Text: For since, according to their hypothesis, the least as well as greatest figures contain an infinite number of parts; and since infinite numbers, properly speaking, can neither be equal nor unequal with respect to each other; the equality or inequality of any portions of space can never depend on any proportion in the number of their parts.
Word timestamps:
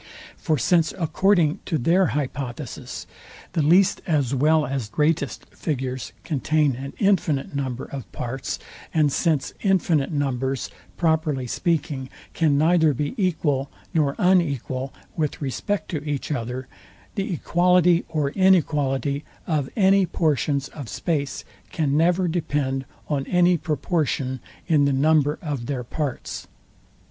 For 0.35 0.57
since, 0.57 0.95
according 0.97 1.59
to 1.65 1.77
their 1.77 2.07
hypothesis, 2.07 3.05
the 3.53 3.61
least 3.61 4.01
as 4.07 4.33
well 4.33 4.65
as 4.65 4.89
greatest 4.89 5.45
figures 5.53 6.11
contain 6.23 6.75
an 6.75 6.93
infinite 6.97 7.55
number 7.55 7.85
of 7.85 8.11
parts; 8.11 8.57
and 8.95 9.11
since 9.11 9.53
infinite 9.61 10.11
numbers, 10.11 10.71
properly 10.97 11.45
speaking, 11.45 12.09
can 12.33 12.57
neither 12.57 12.95
be 12.95 13.13
equal 13.15 13.69
nor 13.93 14.15
unequal 14.17 14.91
with 15.15 15.39
respect 15.39 15.89
to 15.91 16.03
each 16.03 16.31
other; 16.31 16.67
the 17.13 17.31
equality 17.31 18.03
or 18.09 18.31
inequality 18.31 19.23
of 19.45 19.69
any 19.77 20.07
portions 20.07 20.67
of 20.69 20.89
space 20.89 21.45
can 21.71 21.95
never 21.95 22.27
depend 22.27 22.85
on 23.07 23.27
any 23.27 23.55
proportion 23.55 24.39
in 24.65 24.85
the 24.85 24.93
number 24.93 25.37
of 25.43 25.67
their 25.67 25.83
parts. 25.83 26.47